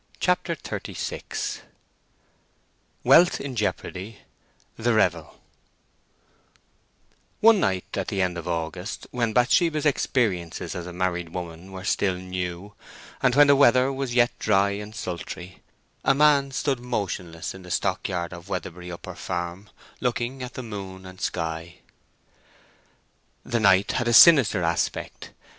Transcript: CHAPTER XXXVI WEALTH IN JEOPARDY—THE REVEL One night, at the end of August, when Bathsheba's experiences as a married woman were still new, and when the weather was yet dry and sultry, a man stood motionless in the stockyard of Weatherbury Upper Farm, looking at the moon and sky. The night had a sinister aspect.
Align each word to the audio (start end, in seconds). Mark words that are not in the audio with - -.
CHAPTER 0.19 0.55
XXXVI 0.55 1.59
WEALTH 3.03 3.39
IN 3.39 3.55
JEOPARDY—THE 3.55 4.93
REVEL 4.95 5.39
One 7.39 7.59
night, 7.59 7.85
at 7.93 8.07
the 8.07 8.19
end 8.19 8.35
of 8.35 8.47
August, 8.47 9.05
when 9.11 9.31
Bathsheba's 9.31 9.85
experiences 9.85 10.73
as 10.73 10.87
a 10.87 10.91
married 10.91 11.29
woman 11.29 11.71
were 11.71 11.83
still 11.83 12.15
new, 12.15 12.73
and 13.21 13.35
when 13.35 13.45
the 13.45 13.55
weather 13.55 13.93
was 13.93 14.15
yet 14.15 14.31
dry 14.39 14.71
and 14.71 14.95
sultry, 14.95 15.61
a 16.03 16.15
man 16.15 16.49
stood 16.49 16.79
motionless 16.79 17.53
in 17.53 17.61
the 17.61 17.69
stockyard 17.69 18.33
of 18.33 18.49
Weatherbury 18.49 18.91
Upper 18.91 19.13
Farm, 19.13 19.69
looking 19.99 20.41
at 20.41 20.55
the 20.55 20.63
moon 20.63 21.05
and 21.05 21.21
sky. 21.21 21.75
The 23.45 23.59
night 23.59 23.91
had 23.91 24.07
a 24.07 24.13
sinister 24.13 24.63
aspect. 24.63 25.29